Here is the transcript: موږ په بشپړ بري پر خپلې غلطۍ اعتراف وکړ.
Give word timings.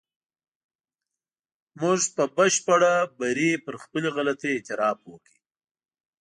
موږ 1.81 1.99
په 2.15 2.23
بشپړ 2.35 2.81
بري 3.19 3.51
پر 3.65 3.75
خپلې 3.83 4.09
غلطۍ 4.15 4.51
اعتراف 4.53 4.99
وکړ. 5.07 5.33